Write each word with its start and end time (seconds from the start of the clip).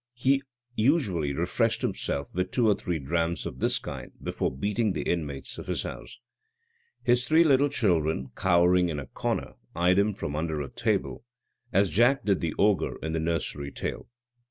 He 0.15 0.41
usually 0.75 1.31
refreshed 1.31 1.83
himself 1.83 2.33
with 2.33 2.49
two 2.49 2.67
or 2.67 2.73
three 2.73 2.97
drams 2.97 3.45
of 3.45 3.59
this 3.59 3.77
kind 3.77 4.11
before 4.19 4.51
beating 4.57 4.93
the 4.93 5.03
inmates 5.03 5.59
of 5.59 5.67
his 5.67 5.83
house. 5.83 6.17
His 7.03 7.27
three 7.27 7.43
little 7.43 7.69
children, 7.69 8.31
cowering 8.35 8.89
in 8.89 8.97
a 8.99 9.05
corner, 9.05 9.53
eyed 9.75 9.99
him 9.99 10.15
from 10.15 10.35
under 10.35 10.59
a 10.59 10.71
table, 10.71 11.23
as 11.71 11.91
Jack 11.91 12.25
did 12.25 12.41
the 12.41 12.55
ogre 12.57 12.97
in 13.03 13.13
the 13.13 13.19
nursery 13.19 13.71
tale. 13.71 14.09